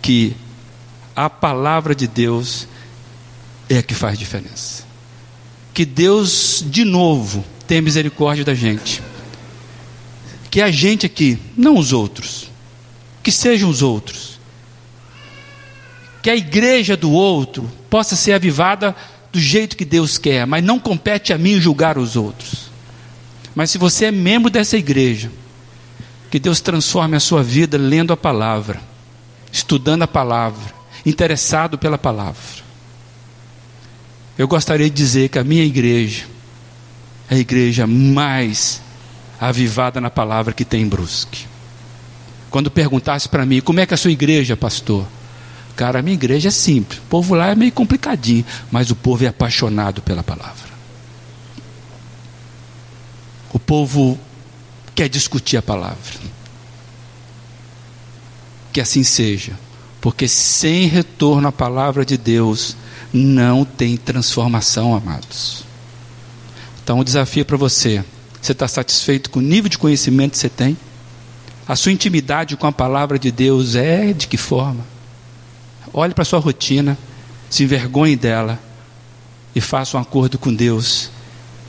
que 0.00 0.36
a 1.16 1.28
palavra 1.28 1.92
de 1.92 2.06
Deus 2.06 2.68
é 3.68 3.82
que 3.82 3.94
faz 3.94 4.18
diferença. 4.18 4.84
Que 5.74 5.84
Deus, 5.84 6.64
de 6.66 6.84
novo, 6.84 7.44
tenha 7.66 7.82
misericórdia 7.82 8.44
da 8.44 8.54
gente. 8.54 9.02
Que 10.50 10.62
a 10.62 10.70
gente 10.70 11.04
aqui, 11.04 11.38
não 11.56 11.76
os 11.76 11.92
outros, 11.92 12.50
que 13.22 13.30
sejam 13.30 13.68
os 13.68 13.82
outros. 13.82 14.38
Que 16.22 16.30
a 16.30 16.36
igreja 16.36 16.96
do 16.96 17.10
outro 17.10 17.70
possa 17.90 18.16
ser 18.16 18.32
avivada 18.32 18.96
do 19.32 19.38
jeito 19.38 19.76
que 19.76 19.84
Deus 19.84 20.16
quer, 20.16 20.46
mas 20.46 20.64
não 20.64 20.78
compete 20.78 21.32
a 21.32 21.38
mim 21.38 21.60
julgar 21.60 21.98
os 21.98 22.16
outros. 22.16 22.70
Mas 23.54 23.70
se 23.70 23.78
você 23.78 24.06
é 24.06 24.10
membro 24.10 24.50
dessa 24.50 24.76
igreja, 24.76 25.30
que 26.30 26.38
Deus 26.38 26.60
transforme 26.60 27.16
a 27.16 27.20
sua 27.20 27.42
vida 27.42 27.78
lendo 27.78 28.12
a 28.12 28.16
palavra, 28.16 28.80
estudando 29.52 30.02
a 30.02 30.08
palavra, 30.08 30.74
interessado 31.04 31.78
pela 31.78 31.98
palavra. 31.98 32.65
Eu 34.38 34.46
gostaria 34.46 34.90
de 34.90 34.96
dizer 34.96 35.28
que 35.28 35.38
a 35.38 35.44
minha 35.44 35.64
igreja 35.64 36.26
é 37.30 37.34
a 37.34 37.38
igreja 37.38 37.86
mais 37.86 38.80
avivada 39.40 40.00
na 40.00 40.10
palavra 40.10 40.52
que 40.52 40.64
tem 40.64 40.82
em 40.82 40.88
Brusque. 40.88 41.46
Quando 42.50 42.70
perguntasse 42.70 43.28
para 43.28 43.44
mim, 43.44 43.60
como 43.60 43.80
é 43.80 43.86
que 43.86 43.94
é 43.94 43.96
a 43.96 43.98
sua 43.98 44.12
igreja, 44.12 44.56
pastor? 44.56 45.06
Cara, 45.74 45.98
a 45.98 46.02
minha 46.02 46.14
igreja 46.14 46.48
é 46.48 46.50
simples. 46.50 46.98
O 47.00 47.02
povo 47.02 47.34
lá 47.34 47.48
é 47.48 47.54
meio 47.54 47.72
complicadinho, 47.72 48.44
mas 48.70 48.90
o 48.90 48.96
povo 48.96 49.24
é 49.24 49.28
apaixonado 49.28 50.00
pela 50.00 50.22
palavra. 50.22 50.76
O 53.52 53.58
povo 53.58 54.18
quer 54.94 55.08
discutir 55.08 55.56
a 55.56 55.62
palavra. 55.62 55.96
Que 58.72 58.80
assim 58.80 59.02
seja, 59.02 59.52
porque 60.00 60.28
sem 60.28 60.86
retorno 60.86 61.48
à 61.48 61.52
palavra 61.52 62.04
de 62.04 62.16
Deus, 62.16 62.76
não 63.16 63.64
tem 63.64 63.96
transformação, 63.96 64.94
amados. 64.94 65.64
Então, 66.82 66.98
o 66.98 67.04
desafio 67.04 67.44
para 67.44 67.56
você: 67.56 68.04
você 68.40 68.52
está 68.52 68.68
satisfeito 68.68 69.30
com 69.30 69.40
o 69.40 69.42
nível 69.42 69.68
de 69.68 69.78
conhecimento 69.78 70.32
que 70.32 70.38
você 70.38 70.48
tem? 70.48 70.76
A 71.66 71.74
sua 71.74 71.90
intimidade 71.90 72.56
com 72.56 72.66
a 72.66 72.72
palavra 72.72 73.18
de 73.18 73.32
Deus 73.32 73.74
é 73.74 74.12
de 74.12 74.28
que 74.28 74.36
forma? 74.36 74.84
Olhe 75.92 76.14
para 76.14 76.22
a 76.22 76.26
sua 76.26 76.38
rotina, 76.38 76.96
se 77.50 77.64
envergonhe 77.64 78.14
dela 78.14 78.60
e 79.54 79.60
faça 79.60 79.96
um 79.96 80.00
acordo 80.00 80.38
com 80.38 80.54
Deus 80.54 81.10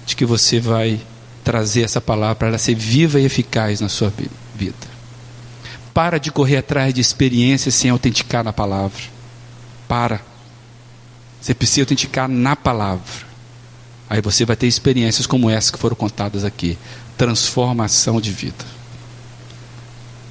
de 0.06 0.15
que 0.15 0.26
você 0.26 0.60
vai 0.60 1.02
trazer 1.43 1.82
essa 1.82 2.02
palavra 2.02 2.36
para 2.36 2.48
ela 2.50 2.58
ser 2.58 2.76
viva 2.76 3.19
e 3.19 3.26
eficaz 3.26 3.82
na 3.82 3.89
sua 3.89 4.13
vida. 4.56 4.76
Para 5.93 6.19
de 6.19 6.32
correr 6.32 6.58
atrás 6.58 6.93
de 6.93 7.02
experiências 7.02 7.74
sem 7.74 7.89
autenticar 7.89 8.43
na 8.43 8.54
palavra. 8.54 9.02
Para. 9.88 10.22
Você 11.41 11.54
precisa 11.54 11.82
autenticar 11.82 12.28
na 12.28 12.56
palavra. 12.56 13.28
Aí 14.10 14.21
você 14.21 14.45
vai 14.45 14.56
ter 14.56 14.67
experiências 14.67 15.28
como 15.28 15.50
essas 15.50 15.71
que 15.71 15.78
foram 15.78 15.95
contadas 15.95 16.43
aqui 16.43 16.78
transformação 17.17 18.21
de 18.21 18.32
vida. 18.32 18.65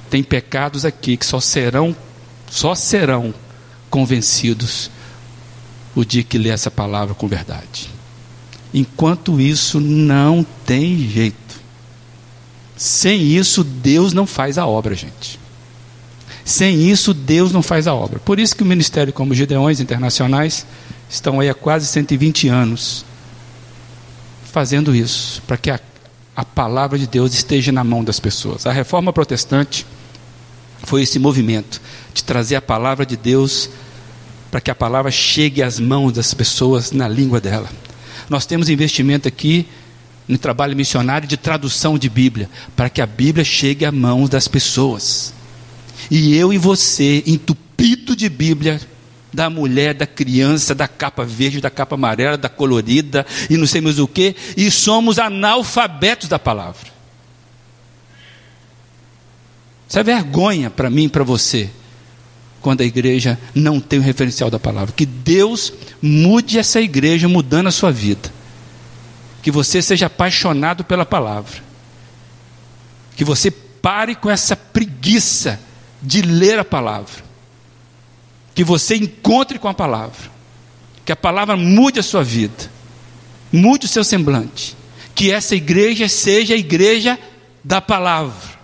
Tem 0.09 0.23
pecados 0.23 0.85
aqui 0.85 1.17
que 1.17 1.25
só 1.25 1.39
serão 1.39 1.95
só 2.49 2.73
serão 2.73 3.33
convencidos 3.89 4.89
o 5.93 6.05
dia 6.05 6.23
que 6.23 6.37
lê 6.37 6.49
essa 6.49 6.71
palavra 6.71 7.13
com 7.13 7.27
verdade. 7.27 7.89
Enquanto 8.73 9.39
isso 9.39 9.79
não 9.79 10.45
tem 10.65 10.97
jeito. 11.09 11.35
Sem 12.75 13.21
isso 13.21 13.63
Deus 13.63 14.13
não 14.13 14.25
faz 14.25 14.57
a 14.57 14.65
obra, 14.65 14.95
gente. 14.95 15.39
Sem 16.45 16.89
isso 16.89 17.13
Deus 17.13 17.51
não 17.51 17.61
faz 17.61 17.87
a 17.87 17.93
obra. 17.93 18.19
Por 18.19 18.39
isso 18.39 18.55
que 18.55 18.63
o 18.63 18.65
ministério 18.65 19.11
como 19.11 19.33
Gideões 19.33 19.79
Internacionais 19.79 20.65
estão 21.09 21.39
aí 21.39 21.49
há 21.49 21.53
quase 21.53 21.87
120 21.87 22.47
anos 22.47 23.05
fazendo 24.51 24.95
isso, 24.95 25.41
para 25.45 25.57
que 25.57 25.69
a, 25.69 25.79
a 26.35 26.43
palavra 26.43 26.97
de 26.97 27.05
Deus 27.07 27.33
esteja 27.33 27.71
na 27.71 27.83
mão 27.83 28.03
das 28.03 28.19
pessoas. 28.19 28.65
A 28.65 28.71
reforma 28.71 29.13
protestante 29.13 29.85
foi 30.83 31.03
esse 31.03 31.19
movimento 31.19 31.81
de 32.13 32.23
trazer 32.23 32.55
a 32.55 32.61
palavra 32.61 33.05
de 33.05 33.15
Deus 33.15 33.69
para 34.49 34.61
que 34.61 34.71
a 34.71 34.75
palavra 34.75 35.11
chegue 35.11 35.61
às 35.61 35.79
mãos 35.79 36.13
das 36.13 36.33
pessoas 36.33 36.91
na 36.91 37.07
língua 37.07 37.39
dela. 37.39 37.69
Nós 38.29 38.45
temos 38.45 38.69
investimento 38.69 39.27
aqui 39.27 39.67
no 40.27 40.37
trabalho 40.37 40.75
missionário 40.75 41.27
de 41.27 41.37
tradução 41.37 41.97
de 41.97 42.09
Bíblia, 42.09 42.49
para 42.75 42.89
que 42.89 43.01
a 43.01 43.05
Bíblia 43.05 43.45
chegue 43.45 43.85
às 43.85 43.93
mãos 43.93 44.29
das 44.29 44.47
pessoas. 44.47 45.33
E 46.11 46.35
eu 46.35 46.51
e 46.51 46.57
você, 46.57 47.23
entupido 47.25 48.15
de 48.15 48.27
Bíblia, 48.27 48.81
da 49.33 49.49
mulher, 49.49 49.93
da 49.93 50.07
criança, 50.07 50.73
da 50.73 50.87
capa 50.87 51.23
verde, 51.23 51.61
da 51.61 51.69
capa 51.69 51.95
amarela, 51.95 52.37
da 52.37 52.49
colorida 52.49 53.25
e 53.49 53.57
não 53.57 53.67
sei 53.67 53.81
mais 53.81 53.99
o 53.99 54.07
que, 54.07 54.35
e 54.55 54.71
somos 54.71 55.19
analfabetos 55.19 56.29
da 56.29 56.39
palavra. 56.39 56.95
Isso 59.87 59.99
é 59.99 60.03
vergonha 60.03 60.69
para 60.69 60.89
mim 60.89 61.05
e 61.05 61.09
para 61.09 61.23
você, 61.23 61.69
quando 62.61 62.81
a 62.81 62.85
igreja 62.85 63.39
não 63.55 63.79
tem 63.79 63.99
o 63.99 64.01
referencial 64.01 64.49
da 64.49 64.59
palavra. 64.59 64.93
Que 64.93 65.05
Deus 65.05 65.71
mude 66.01 66.59
essa 66.59 66.81
igreja, 66.81 67.27
mudando 67.27 67.67
a 67.67 67.71
sua 67.71 67.91
vida. 67.91 68.33
Que 69.41 69.49
você 69.49 69.81
seja 69.81 70.07
apaixonado 70.07 70.83
pela 70.83 71.05
palavra. 71.05 71.63
Que 73.15 73.23
você 73.23 73.49
pare 73.49 74.15
com 74.15 74.29
essa 74.29 74.57
preguiça 74.57 75.57
de 76.01 76.21
ler 76.21 76.59
a 76.59 76.65
palavra 76.65 77.26
que 78.57 78.63
você 78.63 78.95
encontre 78.95 79.59
com 79.59 79.67
a 79.67 79.73
palavra, 79.75 80.31
que 81.05 81.11
a 81.11 81.15
palavra 81.15 81.55
mude 81.55 81.99
a 81.99 82.03
sua 82.03 82.23
vida, 82.23 82.71
mude 83.51 83.85
o 83.85 83.87
seu 83.87 84.03
semblante, 84.03 84.75
que 85.13 85.31
essa 85.31 85.55
igreja 85.55 86.09
seja 86.09 86.55
a 86.55 86.57
igreja 86.57 87.19
da 87.63 87.79
palavra. 87.79 88.57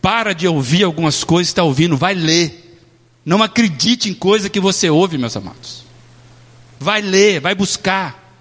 Para 0.00 0.32
de 0.32 0.48
ouvir 0.48 0.82
algumas 0.82 1.24
coisas 1.24 1.48
que 1.48 1.52
está 1.52 1.62
ouvindo, 1.62 1.94
vai 1.94 2.14
ler. 2.14 2.80
Não 3.22 3.42
acredite 3.42 4.08
em 4.08 4.14
coisa 4.14 4.48
que 4.48 4.58
você 4.58 4.88
ouve, 4.88 5.18
meus 5.18 5.36
amados. 5.36 5.84
Vai 6.80 7.02
ler, 7.02 7.38
vai 7.38 7.54
buscar, 7.54 8.34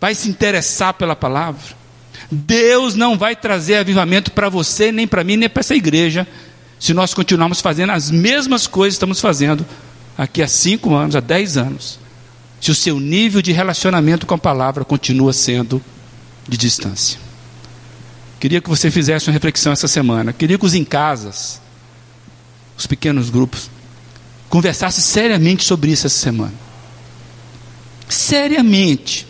vai 0.00 0.16
se 0.16 0.28
interessar 0.28 0.94
pela 0.94 1.14
palavra. 1.14 1.76
Deus 2.28 2.96
não 2.96 3.16
vai 3.16 3.36
trazer 3.36 3.76
avivamento 3.76 4.32
para 4.32 4.48
você, 4.48 4.90
nem 4.90 5.06
para 5.06 5.22
mim, 5.22 5.36
nem 5.36 5.48
para 5.48 5.60
essa 5.60 5.76
igreja, 5.76 6.26
se 6.82 6.92
nós 6.92 7.14
continuarmos 7.14 7.60
fazendo 7.60 7.90
as 7.90 8.10
mesmas 8.10 8.66
coisas 8.66 8.94
que 8.94 8.96
estamos 8.96 9.20
fazendo 9.20 9.64
aqui 10.18 10.42
há 10.42 10.48
cinco 10.48 10.92
anos, 10.92 11.14
há 11.14 11.20
dez 11.20 11.56
anos, 11.56 11.96
se 12.60 12.72
o 12.72 12.74
seu 12.74 12.98
nível 12.98 13.40
de 13.40 13.52
relacionamento 13.52 14.26
com 14.26 14.34
a 14.34 14.38
palavra 14.38 14.84
continua 14.84 15.32
sendo 15.32 15.80
de 16.48 16.56
distância. 16.56 17.20
Queria 18.40 18.60
que 18.60 18.68
você 18.68 18.90
fizesse 18.90 19.28
uma 19.28 19.32
reflexão 19.32 19.72
essa 19.72 19.86
semana. 19.86 20.32
Queria 20.32 20.58
que 20.58 20.66
os 20.66 20.74
em 20.74 20.84
casas, 20.84 21.60
os 22.76 22.84
pequenos 22.84 23.30
grupos, 23.30 23.70
conversassem 24.48 25.04
seriamente 25.04 25.62
sobre 25.62 25.92
isso 25.92 26.08
essa 26.08 26.18
semana. 26.18 26.54
Seriamente. 28.08 29.24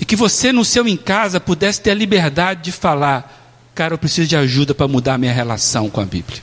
E 0.00 0.06
que 0.06 0.16
você 0.16 0.50
no 0.50 0.64
seu 0.64 0.88
em 0.88 0.96
casa 0.96 1.38
pudesse 1.38 1.82
ter 1.82 1.90
a 1.90 1.94
liberdade 1.94 2.62
de 2.62 2.72
falar 2.72 3.43
Cara, 3.74 3.94
eu 3.94 3.98
preciso 3.98 4.28
de 4.28 4.36
ajuda 4.36 4.74
para 4.74 4.86
mudar 4.86 5.14
a 5.14 5.18
minha 5.18 5.32
relação 5.32 5.90
com 5.90 6.00
a 6.00 6.04
Bíblia. 6.04 6.40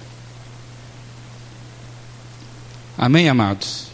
Amém, 2.98 3.30
amados? 3.30 3.88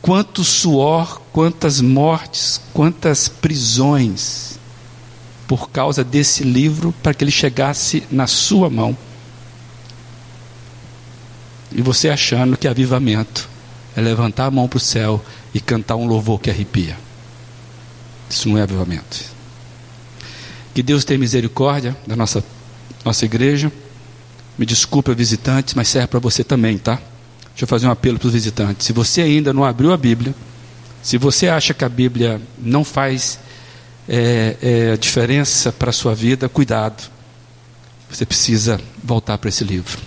Quanto 0.00 0.44
suor, 0.44 1.20
quantas 1.32 1.80
mortes, 1.80 2.60
quantas 2.72 3.28
prisões 3.28 4.58
por 5.48 5.70
causa 5.70 6.04
desse 6.04 6.44
livro 6.44 6.94
para 7.02 7.12
que 7.12 7.24
ele 7.24 7.30
chegasse 7.30 8.04
na 8.10 8.26
sua 8.26 8.70
mão. 8.70 8.96
E 11.72 11.82
você 11.82 12.08
achando 12.08 12.56
que 12.56 12.68
avivamento 12.68 13.48
é 13.96 14.00
levantar 14.00 14.46
a 14.46 14.50
mão 14.50 14.68
para 14.68 14.76
o 14.76 14.80
céu 14.80 15.22
e 15.52 15.60
cantar 15.60 15.96
um 15.96 16.06
louvor 16.06 16.38
que 16.40 16.50
arrepia. 16.50 16.96
Isso 18.30 18.48
não 18.48 18.58
é 18.58 18.62
avivamento. 18.62 19.37
Que 20.78 20.82
Deus 20.84 21.04
tenha 21.04 21.18
misericórdia 21.18 21.96
da 22.06 22.14
nossa, 22.14 22.44
nossa 23.04 23.24
igreja. 23.24 23.72
Me 24.56 24.64
desculpa, 24.64 25.12
visitantes, 25.12 25.74
mas 25.74 25.88
serve 25.88 26.06
para 26.06 26.20
você 26.20 26.44
também, 26.44 26.78
tá? 26.78 27.02
Deixa 27.48 27.64
eu 27.64 27.66
fazer 27.66 27.88
um 27.88 27.90
apelo 27.90 28.16
para 28.16 28.28
os 28.28 28.32
visitantes. 28.32 28.86
Se 28.86 28.92
você 28.92 29.22
ainda 29.22 29.52
não 29.52 29.64
abriu 29.64 29.92
a 29.92 29.96
Bíblia, 29.96 30.32
se 31.02 31.18
você 31.18 31.48
acha 31.48 31.74
que 31.74 31.84
a 31.84 31.88
Bíblia 31.88 32.40
não 32.56 32.84
faz 32.84 33.40
é, 34.08 34.56
é, 34.62 34.96
diferença 34.96 35.72
para 35.72 35.90
a 35.90 35.92
sua 35.92 36.14
vida, 36.14 36.48
cuidado. 36.48 37.10
Você 38.08 38.24
precisa 38.24 38.80
voltar 39.02 39.36
para 39.36 39.48
esse 39.48 39.64
livro. 39.64 39.98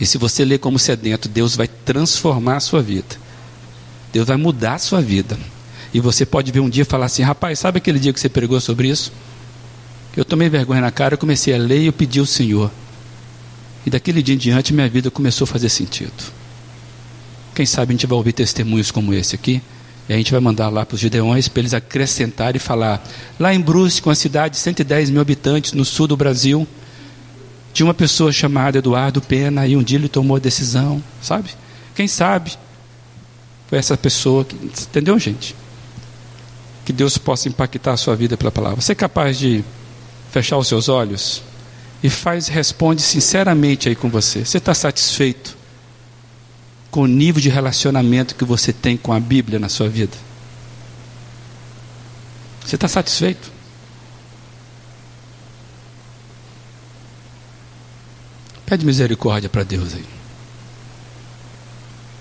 E 0.00 0.06
se 0.06 0.16
você 0.16 0.42
ler 0.42 0.58
como 0.58 0.78
sedento, 0.78 1.28
Deus 1.28 1.54
vai 1.54 1.68
transformar 1.68 2.56
a 2.56 2.60
sua 2.60 2.80
vida. 2.80 3.14
Deus 4.10 4.26
vai 4.26 4.38
mudar 4.38 4.76
a 4.76 4.78
sua 4.78 5.02
vida. 5.02 5.38
E 5.92 6.00
você 6.00 6.24
pode 6.24 6.50
ver 6.50 6.60
um 6.60 6.70
dia 6.70 6.80
e 6.80 6.86
falar 6.86 7.04
assim: 7.04 7.22
rapaz, 7.22 7.58
sabe 7.58 7.76
aquele 7.76 7.98
dia 7.98 8.14
que 8.14 8.18
você 8.18 8.30
pregou 8.30 8.58
sobre 8.58 8.88
isso? 8.88 9.12
Eu 10.16 10.24
tomei 10.24 10.48
vergonha 10.48 10.80
na 10.80 10.90
cara, 10.90 11.16
comecei 11.16 11.54
a 11.54 11.58
ler 11.58 11.82
e 11.82 11.86
eu 11.86 11.92
pedi 11.92 12.18
ao 12.18 12.26
Senhor. 12.26 12.70
E 13.84 13.90
daquele 13.90 14.22
dia 14.22 14.34
em 14.34 14.38
diante 14.38 14.72
minha 14.72 14.88
vida 14.88 15.10
começou 15.10 15.44
a 15.44 15.48
fazer 15.48 15.68
sentido. 15.68 16.32
Quem 17.54 17.66
sabe 17.66 17.90
a 17.90 17.94
gente 17.94 18.06
vai 18.06 18.16
ouvir 18.16 18.32
testemunhos 18.32 18.90
como 18.90 19.12
esse 19.14 19.34
aqui. 19.34 19.62
E 20.08 20.12
a 20.12 20.16
gente 20.16 20.30
vai 20.30 20.40
mandar 20.40 20.68
lá 20.68 20.86
para 20.86 20.94
os 20.94 21.00
Gideões 21.00 21.48
para 21.48 21.60
eles 21.60 21.74
acrescentarem 21.74 22.56
e 22.56 22.60
falar. 22.60 23.04
Lá 23.38 23.52
em 23.52 23.60
Brusque, 23.60 24.08
uma 24.08 24.14
cidade 24.14 24.54
de 24.54 24.60
110 24.60 25.10
mil 25.10 25.20
habitantes 25.20 25.72
no 25.72 25.84
sul 25.84 26.06
do 26.06 26.16
Brasil, 26.16 26.66
tinha 27.72 27.86
uma 27.86 27.94
pessoa 27.94 28.32
chamada 28.32 28.78
Eduardo 28.78 29.20
Pena 29.20 29.66
e 29.66 29.76
um 29.76 29.82
dia 29.82 29.98
ele 29.98 30.08
tomou 30.08 30.36
a 30.36 30.40
decisão, 30.40 31.02
sabe? 31.20 31.50
Quem 31.94 32.06
sabe 32.08 32.52
foi 33.68 33.78
essa 33.78 33.96
pessoa 33.96 34.44
que. 34.44 34.54
Entendeu, 34.54 35.18
gente? 35.18 35.54
Que 36.84 36.92
Deus 36.92 37.18
possa 37.18 37.48
impactar 37.48 37.92
a 37.92 37.96
sua 37.96 38.14
vida 38.14 38.36
pela 38.36 38.52
palavra. 38.52 38.80
Você 38.80 38.92
é 38.92 38.94
capaz 38.94 39.38
de 39.38 39.64
fechar 40.36 40.58
os 40.58 40.68
seus 40.68 40.90
olhos 40.90 41.42
e 42.02 42.10
faz, 42.10 42.46
responde 42.46 43.00
sinceramente 43.00 43.88
aí 43.88 43.96
com 43.96 44.10
você. 44.10 44.44
Você 44.44 44.58
está 44.58 44.74
satisfeito 44.74 45.56
com 46.90 47.00
o 47.00 47.06
nível 47.06 47.40
de 47.40 47.48
relacionamento 47.48 48.34
que 48.34 48.44
você 48.44 48.70
tem 48.70 48.98
com 48.98 49.14
a 49.14 49.18
Bíblia 49.18 49.58
na 49.58 49.70
sua 49.70 49.88
vida? 49.88 50.14
Você 52.62 52.74
está 52.74 52.86
satisfeito? 52.86 53.50
Pede 58.66 58.84
misericórdia 58.84 59.48
para 59.48 59.62
Deus 59.62 59.94
aí. 59.94 60.04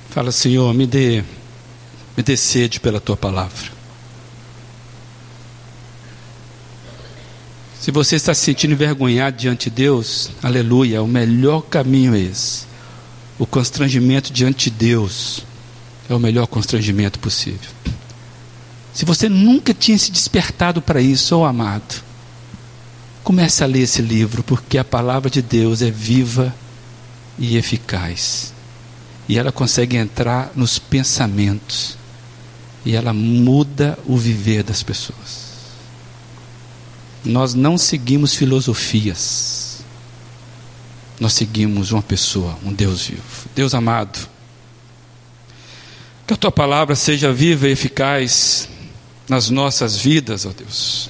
Fala, 0.10 0.32
Senhor, 0.32 0.74
me 0.74 0.88
dê, 0.88 1.22
me 2.16 2.24
dê 2.24 2.38
sede 2.38 2.80
pela 2.80 3.02
tua 3.02 3.18
palavra. 3.18 3.75
Se 7.86 7.92
você 7.92 8.16
está 8.16 8.34
se 8.34 8.42
sentindo 8.42 8.72
envergonhado 8.72 9.38
diante 9.38 9.70
de 9.70 9.76
Deus, 9.76 10.32
aleluia, 10.42 11.04
o 11.04 11.08
melhor 11.08 11.62
caminho 11.62 12.16
é 12.16 12.20
esse. 12.20 12.66
O 13.38 13.46
constrangimento 13.46 14.34
diante 14.34 14.72
de 14.72 14.76
Deus 14.76 15.46
é 16.10 16.16
o 16.16 16.20
melhor 16.20 16.48
constrangimento 16.48 17.20
possível. 17.20 17.70
Se 18.92 19.06
você 19.06 19.30
nunca 19.30 19.72
tinha 19.72 20.00
se 20.00 20.12
despertado 20.12 20.82
para 20.82 21.00
isso, 21.00 21.38
oh 21.38 21.46
amado, 21.46 22.04
Comece 23.24 23.64
a 23.64 23.68
ler 23.68 23.82
esse 23.82 24.02
livro, 24.02 24.42
porque 24.42 24.80
a 24.80 24.84
palavra 24.84 25.30
de 25.30 25.44
Deus 25.44 25.84
é 25.84 25.92
viva 25.92 26.52
e 27.38 27.56
eficaz. 27.56 28.52
E 29.30 29.38
ela 29.38 29.52
consegue 29.52 29.96
entrar 29.96 30.52
nos 30.56 30.80
pensamentos. 30.80 32.00
E 32.84 32.96
ela 32.96 33.14
muda 33.14 33.96
o 34.08 34.18
viver 34.18 34.64
das 34.64 34.82
pessoas. 34.82 35.45
Nós 37.26 37.54
não 37.54 37.78
seguimos 37.78 38.36
filosofias. 38.36 39.84
Nós 41.20 41.34
seguimos 41.34 41.92
uma 41.92 42.02
pessoa, 42.02 42.58
um 42.64 42.72
Deus 42.72 43.08
vivo. 43.08 43.50
Deus 43.56 43.74
amado, 43.74 44.30
que 46.28 46.34
a 46.34 46.38
tua 46.38 46.52
palavra 46.52 46.96
seja 46.96 47.34
viva 47.34 47.68
e 47.68 47.72
eficaz 47.72 48.70
nas 49.28 49.50
nossas 49.50 49.98
vidas, 49.98 50.46
ó 50.46 50.50
Deus 50.50 51.10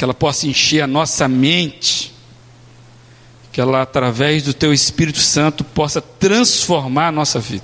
que 0.00 0.04
ela 0.04 0.14
possa 0.14 0.46
encher 0.46 0.80
a 0.80 0.86
nossa 0.86 1.28
mente, 1.28 2.10
que 3.52 3.60
ela, 3.60 3.82
através 3.82 4.42
do 4.42 4.54
Teu 4.54 4.72
Espírito 4.72 5.18
Santo, 5.18 5.62
possa 5.62 6.00
transformar 6.00 7.08
a 7.08 7.12
nossa 7.12 7.38
vida. 7.38 7.62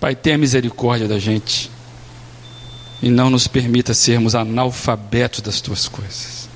Pai, 0.00 0.16
tenha 0.16 0.38
misericórdia 0.38 1.06
da 1.06 1.18
gente 1.18 1.70
e 3.02 3.10
não 3.10 3.30
nos 3.30 3.46
permita 3.46 3.92
sermos 3.94 4.34
analfabetos 4.34 5.40
das 5.40 5.60
Tuas 5.60 5.88
coisas. 5.88 6.48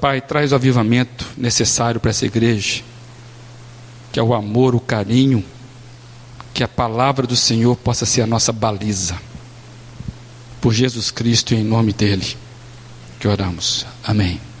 Pai, 0.00 0.20
traz 0.20 0.52
o 0.52 0.56
avivamento 0.56 1.26
necessário 1.36 2.00
para 2.00 2.10
essa 2.10 2.26
igreja, 2.26 2.82
que 4.10 4.18
é 4.18 4.22
o 4.22 4.34
amor, 4.34 4.74
o 4.74 4.80
carinho, 4.80 5.44
que 6.52 6.64
a 6.64 6.68
palavra 6.68 7.26
do 7.26 7.36
Senhor 7.36 7.76
possa 7.76 8.04
ser 8.04 8.22
a 8.22 8.26
nossa 8.26 8.52
baliza. 8.52 9.16
Por 10.60 10.72
Jesus 10.72 11.10
Cristo, 11.10 11.54
em 11.54 11.62
nome 11.62 11.92
dEle 11.92 12.36
que 13.18 13.28
oramos. 13.28 13.86
Amém. 14.02 14.51